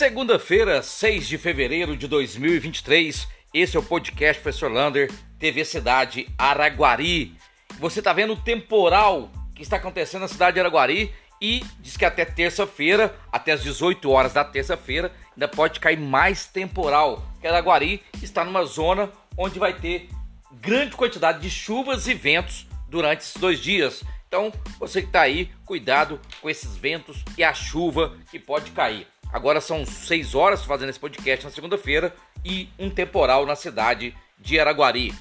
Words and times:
Segunda-feira, 0.00 0.82
6 0.82 1.28
de 1.28 1.36
fevereiro 1.36 1.94
de 1.94 2.08
2023, 2.08 3.28
esse 3.52 3.76
é 3.76 3.78
o 3.78 3.82
podcast 3.82 4.40
Professor 4.40 4.72
Lander, 4.72 5.12
TV 5.38 5.62
Cidade 5.62 6.26
Araguari. 6.38 7.36
Você 7.78 7.98
está 7.98 8.10
vendo 8.14 8.32
o 8.32 8.36
temporal 8.36 9.30
que 9.54 9.62
está 9.62 9.76
acontecendo 9.76 10.22
na 10.22 10.28
cidade 10.28 10.54
de 10.54 10.60
Araguari 10.60 11.12
e 11.38 11.62
diz 11.80 11.98
que 11.98 12.06
até 12.06 12.24
terça-feira, 12.24 13.14
até 13.30 13.52
as 13.52 13.62
18 13.62 14.10
horas 14.10 14.32
da 14.32 14.42
terça-feira, 14.42 15.12
ainda 15.32 15.46
pode 15.46 15.78
cair 15.78 16.00
mais 16.00 16.46
temporal. 16.46 17.22
Que 17.38 17.46
Araguari 17.46 18.02
está 18.22 18.42
numa 18.42 18.64
zona 18.64 19.12
onde 19.36 19.58
vai 19.58 19.74
ter 19.74 20.08
grande 20.50 20.96
quantidade 20.96 21.40
de 21.40 21.50
chuvas 21.50 22.08
e 22.08 22.14
ventos 22.14 22.66
durante 22.88 23.20
esses 23.20 23.36
dois 23.36 23.60
dias. 23.60 24.02
Então, 24.26 24.50
você 24.78 25.02
que 25.02 25.08
está 25.08 25.20
aí, 25.20 25.50
cuidado 25.66 26.18
com 26.40 26.48
esses 26.48 26.74
ventos 26.74 27.22
e 27.36 27.44
a 27.44 27.52
chuva 27.52 28.16
que 28.30 28.38
pode 28.38 28.70
cair. 28.70 29.06
Agora 29.32 29.60
são 29.60 29.84
6 29.86 30.34
horas 30.34 30.64
fazendo 30.64 30.90
esse 30.90 30.98
podcast 30.98 31.44
na 31.44 31.50
segunda-feira 31.50 32.14
e 32.44 32.68
um 32.78 32.90
temporal 32.90 33.46
na 33.46 33.54
cidade 33.54 34.14
de 34.38 34.58
Araguari. 34.58 35.14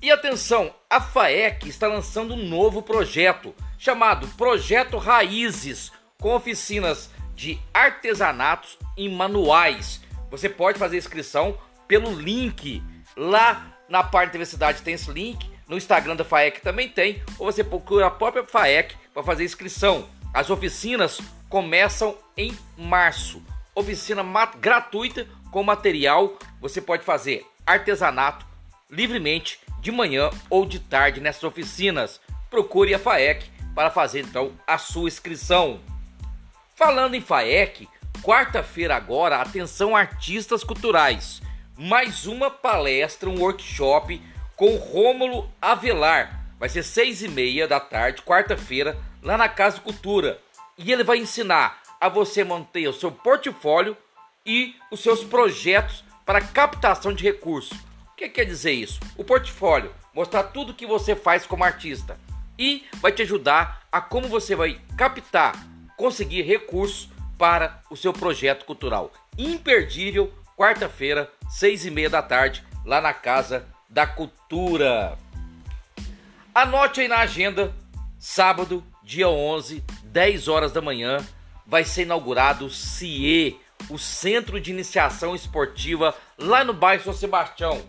E 0.00 0.10
atenção, 0.10 0.74
a 0.90 1.00
FAEC 1.00 1.68
está 1.68 1.86
lançando 1.86 2.34
um 2.34 2.48
novo 2.48 2.82
projeto 2.82 3.54
chamado 3.78 4.26
Projeto 4.36 4.98
Raízes, 4.98 5.92
com 6.20 6.34
oficinas 6.34 7.10
de 7.34 7.58
artesanatos 7.72 8.78
e 8.96 9.08
manuais. 9.08 10.00
Você 10.30 10.48
pode 10.48 10.78
fazer 10.78 10.98
inscrição 10.98 11.56
pelo 11.86 12.14
link 12.14 12.82
lá 13.16 13.72
na 13.88 14.02
parte 14.02 14.30
da 14.30 14.36
universidade 14.36 14.82
tem 14.82 14.94
esse 14.94 15.10
link, 15.10 15.50
no 15.68 15.76
Instagram 15.76 16.16
da 16.16 16.24
FAEC 16.24 16.60
também 16.62 16.88
tem, 16.88 17.22
ou 17.38 17.52
você 17.52 17.62
procura 17.62 18.06
a 18.06 18.10
própria 18.10 18.44
FAEC 18.44 18.96
para 19.12 19.22
fazer 19.22 19.44
inscrição. 19.44 20.08
As 20.32 20.48
oficinas 20.48 21.20
começam 21.52 22.16
em 22.34 22.56
março. 22.78 23.42
Oficina 23.74 24.24
gratuita 24.58 25.28
com 25.50 25.62
material. 25.62 26.38
Você 26.62 26.80
pode 26.80 27.04
fazer 27.04 27.46
artesanato 27.66 28.46
livremente 28.90 29.60
de 29.78 29.92
manhã 29.92 30.30
ou 30.48 30.64
de 30.64 30.78
tarde 30.78 31.20
nessas 31.20 31.44
oficinas. 31.44 32.22
Procure 32.48 32.94
a 32.94 32.98
FAEC 32.98 33.50
para 33.74 33.90
fazer 33.90 34.20
então 34.20 34.52
a 34.66 34.78
sua 34.78 35.08
inscrição. 35.08 35.78
Falando 36.74 37.16
em 37.16 37.20
FAEC, 37.20 37.86
quarta-feira 38.22 38.96
agora, 38.96 39.36
atenção 39.36 39.94
artistas 39.94 40.64
culturais. 40.64 41.42
Mais 41.76 42.26
uma 42.26 42.50
palestra, 42.50 43.28
um 43.28 43.38
workshop 43.38 44.22
com 44.56 44.76
Rômulo 44.76 45.52
Avelar. 45.60 46.46
Vai 46.58 46.70
ser 46.70 46.82
seis 46.82 47.22
e 47.22 47.28
meia 47.28 47.68
da 47.68 47.78
tarde, 47.78 48.22
quarta-feira, 48.22 48.96
lá 49.22 49.36
na 49.36 49.50
Casa 49.50 49.78
Cultura 49.82 50.40
e 50.76 50.92
ele 50.92 51.04
vai 51.04 51.18
ensinar 51.18 51.80
a 52.00 52.08
você 52.08 52.42
manter 52.44 52.88
o 52.88 52.92
seu 52.92 53.12
portfólio 53.12 53.96
e 54.44 54.74
os 54.90 55.00
seus 55.00 55.22
projetos 55.22 56.04
para 56.24 56.40
captação 56.40 57.12
de 57.12 57.24
recursos. 57.24 57.78
O 58.12 58.16
que 58.16 58.28
quer 58.28 58.44
dizer 58.44 58.72
isso? 58.72 59.00
O 59.16 59.24
portfólio, 59.24 59.94
mostrar 60.14 60.44
tudo 60.44 60.74
que 60.74 60.86
você 60.86 61.14
faz 61.14 61.46
como 61.46 61.64
artista 61.64 62.18
e 62.58 62.84
vai 62.94 63.12
te 63.12 63.22
ajudar 63.22 63.82
a 63.90 64.00
como 64.00 64.28
você 64.28 64.54
vai 64.54 64.80
captar, 64.96 65.54
conseguir 65.96 66.42
recursos 66.42 67.08
para 67.38 67.82
o 67.90 67.96
seu 67.96 68.12
projeto 68.12 68.64
cultural. 68.64 69.12
Imperdível, 69.36 70.32
quarta-feira, 70.56 71.30
seis 71.50 71.84
e 71.84 71.90
meia 71.90 72.10
da 72.10 72.22
tarde, 72.22 72.64
lá 72.84 73.00
na 73.00 73.12
Casa 73.12 73.66
da 73.88 74.06
Cultura. 74.06 75.18
Anote 76.54 77.00
aí 77.00 77.08
na 77.08 77.18
agenda, 77.18 77.74
sábado, 78.18 78.84
dia 79.02 79.28
11, 79.28 79.84
10 80.04 80.48
horas 80.48 80.72
da 80.72 80.80
manhã, 80.80 81.18
vai 81.66 81.84
ser 81.84 82.02
inaugurado 82.02 82.66
o 82.66 82.70
CIE, 82.70 83.58
o 83.88 83.98
Centro 83.98 84.60
de 84.60 84.70
Iniciação 84.70 85.34
Esportiva, 85.34 86.14
lá 86.38 86.64
no 86.64 86.72
bairro 86.72 87.04
São 87.04 87.12
Sebastião. 87.12 87.82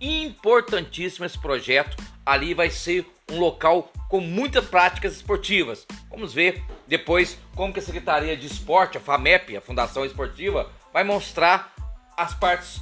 Importantíssimo 0.00 1.24
esse 1.24 1.38
projeto. 1.38 1.96
Ali 2.24 2.52
vai 2.52 2.70
ser 2.70 3.06
um 3.30 3.38
local 3.38 3.90
com 4.08 4.20
muitas 4.20 4.66
práticas 4.66 5.14
esportivas. 5.16 5.86
Vamos 6.10 6.32
ver 6.32 6.62
depois 6.86 7.38
como 7.54 7.72
que 7.72 7.80
a 7.80 7.82
Secretaria 7.82 8.36
de 8.36 8.46
Esporte, 8.46 8.98
a 8.98 9.00
FAMEP, 9.00 9.56
a 9.56 9.60
Fundação 9.60 10.04
Esportiva, 10.04 10.70
vai 10.92 11.04
mostrar 11.04 11.72
as 12.16 12.34
partes 12.34 12.80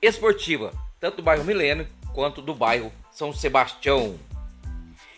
esportivas, 0.00 0.74
tanto 1.00 1.18
do 1.18 1.22
bairro 1.22 1.44
Milênio 1.44 1.86
quanto 2.12 2.42
do 2.42 2.54
bairro 2.54 2.92
São 3.10 3.32
Sebastião. 3.32 4.18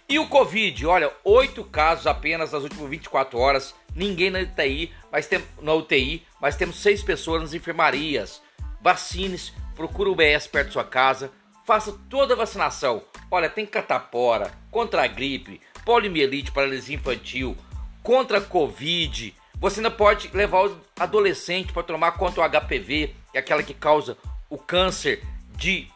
E 0.06 0.18
o 0.18 0.28
Covid, 0.28 0.86
olha, 0.86 1.10
oito 1.24 1.64
casos 1.64 2.06
apenas 2.06 2.52
nas 2.52 2.62
últimas 2.62 2.90
24 2.90 3.38
horas, 3.38 3.74
ninguém 3.96 4.28
na 4.28 4.40
UTI, 4.40 4.92
mas 5.10 5.26
tem, 5.26 5.42
na 5.62 5.72
UTI, 5.72 6.26
mas 6.38 6.56
temos 6.56 6.76
seis 6.76 7.02
pessoas 7.02 7.40
nas 7.40 7.54
enfermarias. 7.54 8.42
Vacine-se, 8.82 9.52
procure 9.74 10.10
o 10.10 10.14
BS 10.14 10.46
perto 10.46 10.66
da 10.66 10.72
sua 10.72 10.84
casa, 10.84 11.32
faça 11.66 11.98
toda 12.10 12.34
a 12.34 12.36
vacinação. 12.36 13.02
Olha, 13.30 13.48
tem 13.48 13.64
catapora, 13.64 14.52
contra 14.70 15.02
a 15.02 15.06
gripe, 15.06 15.58
poliomielite, 15.86 16.52
paralisia 16.52 16.96
infantil, 16.96 17.56
contra 18.02 18.38
a 18.38 18.42
Covid. 18.42 19.34
Você 19.58 19.80
ainda 19.80 19.90
pode 19.90 20.28
levar 20.34 20.66
o 20.66 20.80
adolescente 21.00 21.72
para 21.72 21.82
tomar 21.82 22.12
contra 22.12 22.42
o 22.42 22.48
HPV, 22.48 23.14
que 23.32 23.38
é 23.38 23.40
aquela 23.40 23.62
que 23.62 23.72
causa 23.72 24.18
o 24.50 24.58
câncer 24.58 25.24
de 25.56 25.88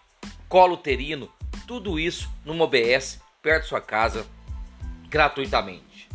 colo 0.48 0.74
uterino. 0.74 1.30
Tudo 1.66 2.00
isso 2.00 2.30
numa 2.46 2.64
OBS 2.64 3.20
perto 3.42 3.62
de 3.62 3.68
sua 3.68 3.80
casa 3.80 4.26
gratuitamente. 5.08 6.08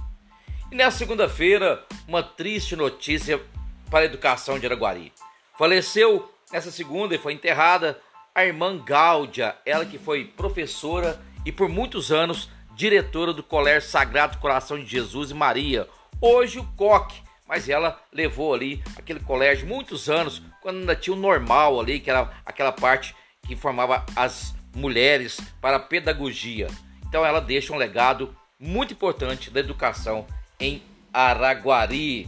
E 0.72 0.75
nessa 0.75 0.97
segunda-feira, 0.97 1.84
uma 2.07 2.23
triste 2.23 2.75
notícia 2.75 3.41
para 3.89 4.00
a 4.00 4.06
educação 4.06 4.57
de 4.57 4.66
Araguari. 4.66 5.13
Faleceu 5.57 6.31
nessa 6.51 6.72
segunda 6.72 7.16
e 7.16 7.19
foi 7.19 7.33
enterrada 7.33 8.00
a 8.33 8.44
irmã 8.44 8.78
Gáudia, 8.83 9.56
ela 9.66 9.85
que 9.85 10.00
foi 10.00 10.25
professora 10.25 11.22
e 11.45 11.51
por 11.51 11.69
muitos 11.69 12.12
anos 12.12 12.50
diretora 12.75 13.33
do 13.33 13.44
Colégio 13.44 13.89
Sagrado 13.89 14.39
Coração 14.39 14.79
de 14.79 14.85
Jesus 14.85 15.31
e 15.31 15.33
Maria, 15.33 15.88
hoje 16.19 16.59
o 16.59 16.66
Coque, 16.75 17.22
mas 17.47 17.69
ela 17.69 18.01
levou 18.12 18.53
ali 18.53 18.83
aquele 18.97 19.19
colégio 19.19 19.67
muitos 19.67 20.09
anos, 20.09 20.41
quando 20.62 20.79
ainda 20.79 20.95
tinha 20.95 21.16
o 21.16 21.19
normal 21.19 21.79
ali, 21.79 22.00
que 22.00 22.09
era 22.09 22.31
aquela 22.45 22.72
parte 22.72 23.16
que 23.44 23.56
formava 23.56 24.03
as 24.16 24.56
mulheres 24.75 25.39
para 25.62 25.78
a 25.78 25.79
pedagogia. 25.79 26.67
Então 27.13 27.24
ela 27.24 27.40
deixa 27.40 27.72
um 27.72 27.78
legado 27.78 28.35
muito 28.59 28.94
importante 28.94 29.51
da 29.51 29.59
educação 29.59 30.25
em 30.59 30.81
Araguari. 31.13 32.28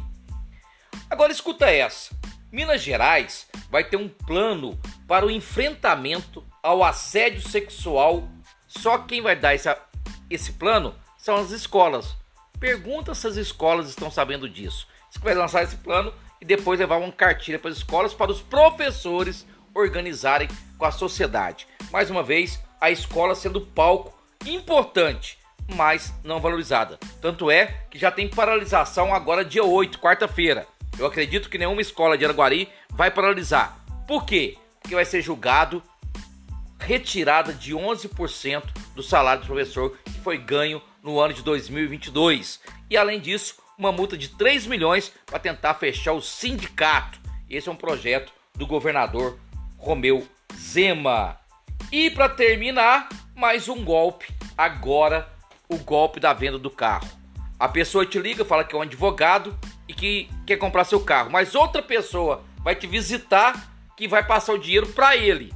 Agora 1.10 1.32
escuta 1.32 1.66
essa. 1.72 2.16
Minas 2.52 2.84
Gerais 2.84 3.48
vai 3.72 3.84
ter 3.84 3.98
um 3.98 4.08
plano 4.08 4.80
para 5.08 5.26
o 5.26 5.32
enfrentamento 5.32 6.46
ao 6.62 6.84
assédio 6.84 7.42
sexual. 7.42 8.30
Só 8.68 9.00
quem 9.00 9.24
vai 9.24 9.36
dar 9.36 9.56
esse, 9.56 9.76
esse 10.30 10.52
plano 10.52 10.94
são 11.18 11.36
as 11.36 11.50
escolas. 11.50 12.16
Pergunta 12.60 13.16
se 13.16 13.26
as 13.26 13.38
escolas 13.38 13.90
estão 13.90 14.12
sabendo 14.12 14.48
disso. 14.48 14.88
Você 15.10 15.18
vai 15.18 15.34
lançar 15.34 15.64
esse 15.64 15.78
plano 15.78 16.14
e 16.40 16.46
depois 16.46 16.80
levar 16.80 16.98
uma 16.98 17.12
cartilha 17.12 17.58
para 17.58 17.72
as 17.72 17.78
escolas 17.78 18.14
para 18.14 18.30
os 18.30 18.44
professores 18.44 19.48
organizarem 19.74 20.48
com 20.78 20.86
a 20.86 20.92
sociedade. 20.92 21.66
Mais 21.92 22.12
uma 22.12 22.22
vez, 22.22 22.60
a 22.80 22.92
escola 22.92 23.34
sendo 23.34 23.62
palco 23.62 24.16
importante, 24.46 25.38
mas 25.76 26.14
não 26.24 26.40
valorizada. 26.40 27.00
Tanto 27.22 27.50
é 27.50 27.86
que 27.90 27.98
já 27.98 28.12
tem 28.12 28.30
paralisação 28.30 29.14
agora 29.14 29.44
dia 29.44 29.64
8, 29.64 30.00
quarta-feira. 30.00 30.68
Eu 30.98 31.06
acredito 31.06 31.50
que 31.50 31.58
nenhuma 31.58 31.82
escola 31.82 32.18
de 32.18 32.24
Araguari 32.24 32.70
vai 32.92 33.12
paralisar. 33.12 33.84
Por 34.08 34.26
quê? 34.26 34.58
Porque 34.80 34.96
vai 34.96 35.06
ser 35.06 35.22
julgado 35.22 35.82
retirada 36.80 37.52
de 37.52 37.74
11% 37.74 38.64
do 38.96 39.02
salário 39.02 39.42
do 39.42 39.48
professor 39.48 39.98
que 40.06 40.20
foi 40.22 40.38
ganho 40.38 40.82
no 41.02 41.20
ano 41.20 41.34
de 41.34 41.42
2022. 41.42 42.62
E 42.90 42.96
além 42.96 43.20
disso, 43.20 43.56
uma 43.78 43.92
multa 43.92 44.18
de 44.18 44.30
3 44.30 44.68
milhões 44.68 45.12
para 45.26 45.40
tentar 45.40 45.74
fechar 45.76 46.14
o 46.14 46.22
sindicato. 46.22 47.20
Esse 47.50 47.70
é 47.70 47.72
um 47.72 47.76
projeto 47.76 48.32
do 48.56 48.66
governador 48.66 49.40
Romeu 49.78 50.28
Zema. 50.56 51.40
E 51.92 52.10
para 52.10 52.30
terminar, 52.30 53.10
mais 53.36 53.68
um 53.68 53.84
golpe. 53.84 54.35
Agora, 54.58 55.30
o 55.68 55.78
golpe 55.78 56.20
da 56.20 56.34
venda 56.34 56.58
do 56.58 56.70
carro. 56.70 57.08
A 57.60 57.68
pessoa 57.68 58.06
te 58.06 58.20
liga, 58.20 58.46
fala 58.46 58.64
que 58.64 58.76
é 58.76 58.78
um 58.78 58.82
advogado 58.82 59.58
e 59.88 59.94
que 59.94 60.30
quer 60.46 60.58
comprar 60.58 60.84
seu 60.84 61.00
carro, 61.00 61.30
mas 61.30 61.56
outra 61.56 61.82
pessoa 61.82 62.44
vai 62.64 62.76
te 62.76 62.88
visitar 62.88 63.72
que 63.96 64.08
vai 64.08 64.26
passar 64.26 64.54
o 64.54 64.60
dinheiro 64.60 64.88
para 64.88 65.16
ele. 65.16 65.54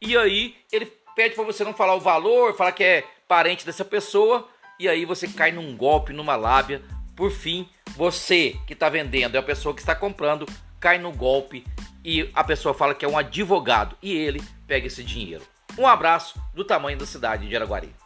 E 0.00 0.16
aí 0.16 0.56
ele 0.72 0.86
pede 1.14 1.34
para 1.34 1.44
você 1.44 1.64
não 1.64 1.74
falar 1.74 1.94
o 1.94 2.00
valor, 2.00 2.54
falar 2.56 2.72
que 2.72 2.82
é 2.82 3.04
parente 3.28 3.66
dessa 3.66 3.84
pessoa, 3.84 4.48
e 4.78 4.88
aí 4.88 5.04
você 5.04 5.28
cai 5.28 5.52
num 5.52 5.76
golpe, 5.76 6.12
numa 6.12 6.36
lábia. 6.36 6.82
Por 7.14 7.30
fim, 7.30 7.68
você 7.96 8.56
que 8.66 8.72
está 8.72 8.88
vendendo 8.88 9.36
é 9.36 9.38
a 9.38 9.42
pessoa 9.42 9.74
que 9.74 9.80
está 9.80 9.94
comprando, 9.94 10.46
cai 10.80 10.98
no 10.98 11.12
golpe 11.12 11.64
e 12.04 12.28
a 12.34 12.42
pessoa 12.42 12.74
fala 12.74 12.94
que 12.94 13.04
é 13.04 13.08
um 13.08 13.16
advogado 13.16 13.96
e 14.02 14.12
ele 14.12 14.42
pega 14.66 14.86
esse 14.86 15.02
dinheiro. 15.02 15.44
Um 15.78 15.86
abraço 15.86 16.38
do 16.52 16.64
tamanho 16.64 16.98
da 16.98 17.06
cidade 17.06 17.48
de 17.48 17.56
Araguari. 17.56 18.03